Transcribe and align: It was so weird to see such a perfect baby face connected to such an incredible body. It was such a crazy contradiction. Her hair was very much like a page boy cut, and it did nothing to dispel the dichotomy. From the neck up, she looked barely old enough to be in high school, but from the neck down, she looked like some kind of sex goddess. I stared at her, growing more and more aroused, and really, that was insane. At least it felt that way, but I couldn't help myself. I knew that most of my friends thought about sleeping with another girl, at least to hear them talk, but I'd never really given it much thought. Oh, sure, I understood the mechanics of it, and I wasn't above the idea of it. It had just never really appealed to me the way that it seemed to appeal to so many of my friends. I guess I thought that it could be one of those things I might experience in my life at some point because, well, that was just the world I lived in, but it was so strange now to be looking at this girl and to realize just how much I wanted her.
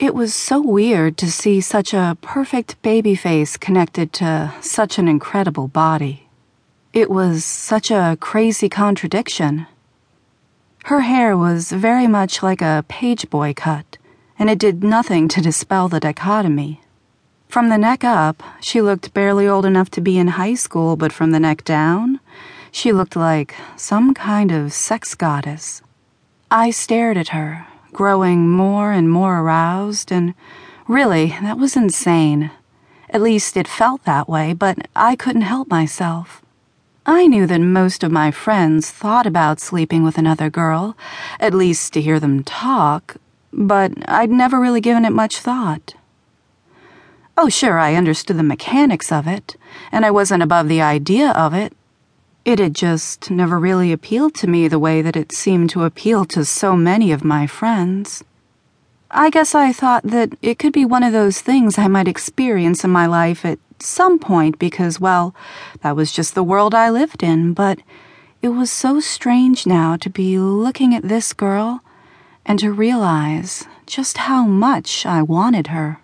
It 0.00 0.14
was 0.14 0.34
so 0.34 0.62
weird 0.62 1.18
to 1.18 1.30
see 1.30 1.60
such 1.60 1.92
a 1.92 2.16
perfect 2.22 2.80
baby 2.80 3.14
face 3.14 3.58
connected 3.58 4.14
to 4.14 4.50
such 4.62 4.96
an 4.98 5.06
incredible 5.08 5.68
body. 5.68 6.26
It 6.94 7.10
was 7.10 7.44
such 7.44 7.90
a 7.90 8.16
crazy 8.18 8.70
contradiction. 8.70 9.66
Her 10.84 11.00
hair 11.00 11.36
was 11.36 11.70
very 11.70 12.06
much 12.06 12.42
like 12.42 12.62
a 12.62 12.82
page 12.88 13.28
boy 13.28 13.52
cut, 13.52 13.98
and 14.38 14.48
it 14.48 14.58
did 14.58 14.82
nothing 14.82 15.28
to 15.28 15.42
dispel 15.42 15.90
the 15.90 16.00
dichotomy. 16.00 16.80
From 17.46 17.68
the 17.68 17.76
neck 17.76 18.02
up, 18.02 18.42
she 18.62 18.80
looked 18.80 19.12
barely 19.12 19.46
old 19.46 19.66
enough 19.66 19.90
to 19.90 20.00
be 20.00 20.16
in 20.16 20.28
high 20.28 20.54
school, 20.54 20.96
but 20.96 21.12
from 21.12 21.30
the 21.30 21.40
neck 21.40 21.62
down, 21.62 22.20
she 22.72 22.90
looked 22.90 23.16
like 23.16 23.54
some 23.76 24.14
kind 24.14 24.50
of 24.50 24.72
sex 24.72 25.14
goddess. 25.14 25.82
I 26.50 26.70
stared 26.70 27.18
at 27.18 27.28
her, 27.36 27.66
growing 27.92 28.48
more 28.48 28.92
and 28.92 29.10
more 29.10 29.40
aroused, 29.40 30.10
and 30.10 30.34
really, 30.88 31.36
that 31.42 31.58
was 31.58 31.76
insane. 31.76 32.50
At 33.10 33.22
least 33.22 33.56
it 33.56 33.66
felt 33.66 34.04
that 34.04 34.28
way, 34.28 34.52
but 34.52 34.88
I 34.94 35.16
couldn't 35.16 35.42
help 35.42 35.68
myself. 35.68 36.42
I 37.06 37.26
knew 37.26 37.46
that 37.46 37.60
most 37.60 38.04
of 38.04 38.12
my 38.12 38.30
friends 38.30 38.90
thought 38.90 39.26
about 39.26 39.58
sleeping 39.58 40.04
with 40.04 40.18
another 40.18 40.50
girl, 40.50 40.96
at 41.40 41.54
least 41.54 41.92
to 41.94 42.00
hear 42.00 42.20
them 42.20 42.44
talk, 42.44 43.16
but 43.52 43.92
I'd 44.06 44.30
never 44.30 44.60
really 44.60 44.80
given 44.80 45.04
it 45.04 45.12
much 45.12 45.38
thought. 45.38 45.94
Oh, 47.36 47.48
sure, 47.48 47.78
I 47.78 47.94
understood 47.94 48.36
the 48.36 48.42
mechanics 48.42 49.10
of 49.10 49.26
it, 49.26 49.56
and 49.90 50.04
I 50.04 50.10
wasn't 50.10 50.42
above 50.42 50.68
the 50.68 50.82
idea 50.82 51.30
of 51.30 51.54
it. 51.54 51.72
It 52.44 52.58
had 52.58 52.74
just 52.74 53.30
never 53.30 53.58
really 53.58 53.92
appealed 53.92 54.34
to 54.36 54.46
me 54.46 54.66
the 54.66 54.78
way 54.78 55.02
that 55.02 55.16
it 55.16 55.32
seemed 55.32 55.70
to 55.70 55.84
appeal 55.84 56.24
to 56.26 56.44
so 56.44 56.74
many 56.74 57.12
of 57.12 57.22
my 57.22 57.46
friends. 57.46 58.24
I 59.10 59.28
guess 59.28 59.54
I 59.54 59.72
thought 59.72 60.04
that 60.04 60.34
it 60.40 60.58
could 60.58 60.72
be 60.72 60.84
one 60.84 61.02
of 61.02 61.12
those 61.12 61.40
things 61.40 61.76
I 61.76 61.88
might 61.88 62.08
experience 62.08 62.82
in 62.82 62.90
my 62.90 63.06
life 63.06 63.44
at 63.44 63.58
some 63.78 64.18
point 64.18 64.58
because, 64.58 65.00
well, 65.00 65.34
that 65.82 65.96
was 65.96 66.12
just 66.12 66.34
the 66.34 66.42
world 66.42 66.74
I 66.74 66.90
lived 66.90 67.22
in, 67.22 67.52
but 67.52 67.80
it 68.40 68.48
was 68.48 68.70
so 68.70 69.00
strange 69.00 69.66
now 69.66 69.96
to 69.96 70.08
be 70.08 70.38
looking 70.38 70.94
at 70.94 71.02
this 71.02 71.34
girl 71.34 71.80
and 72.46 72.58
to 72.60 72.72
realize 72.72 73.66
just 73.84 74.16
how 74.16 74.44
much 74.44 75.04
I 75.04 75.20
wanted 75.20 75.66
her. 75.68 76.00